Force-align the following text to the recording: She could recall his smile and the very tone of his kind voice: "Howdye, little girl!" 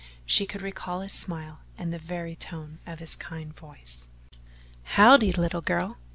She 0.25 0.47
could 0.47 0.63
recall 0.63 1.01
his 1.01 1.13
smile 1.13 1.59
and 1.77 1.93
the 1.93 1.99
very 1.99 2.35
tone 2.35 2.79
of 2.87 2.97
his 2.97 3.15
kind 3.15 3.55
voice: 3.55 4.09
"Howdye, 4.95 5.37
little 5.37 5.61
girl!" 5.61 5.99